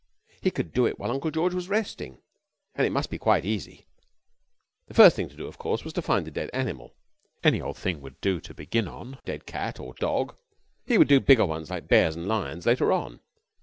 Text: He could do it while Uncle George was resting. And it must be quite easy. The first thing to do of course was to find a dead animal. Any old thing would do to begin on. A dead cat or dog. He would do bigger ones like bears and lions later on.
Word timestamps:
He 0.41 0.49
could 0.49 0.73
do 0.73 0.87
it 0.87 0.97
while 0.97 1.11
Uncle 1.11 1.29
George 1.29 1.53
was 1.53 1.69
resting. 1.69 2.23
And 2.73 2.87
it 2.87 2.91
must 2.91 3.11
be 3.11 3.19
quite 3.19 3.45
easy. 3.45 3.85
The 4.87 4.95
first 4.95 5.15
thing 5.15 5.29
to 5.29 5.35
do 5.35 5.45
of 5.45 5.59
course 5.59 5.83
was 5.83 5.93
to 5.93 6.01
find 6.01 6.27
a 6.27 6.31
dead 6.31 6.49
animal. 6.53 6.95
Any 7.43 7.61
old 7.61 7.77
thing 7.77 8.01
would 8.01 8.19
do 8.19 8.39
to 8.41 8.53
begin 8.55 8.87
on. 8.87 9.13
A 9.13 9.21
dead 9.25 9.45
cat 9.45 9.79
or 9.79 9.93
dog. 9.93 10.35
He 10.87 10.97
would 10.97 11.07
do 11.07 11.19
bigger 11.19 11.45
ones 11.45 11.69
like 11.69 11.87
bears 11.87 12.15
and 12.15 12.27
lions 12.27 12.65
later 12.65 12.91
on. 12.91 13.19